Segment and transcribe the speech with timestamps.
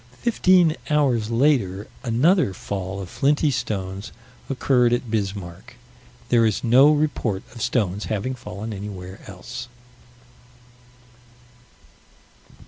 [0.23, 4.11] Fifteen hours later another fall of flinty stones
[4.49, 5.75] occurred at Bismarck.
[6.29, 9.67] There is no report of stones having fallen anywhere else.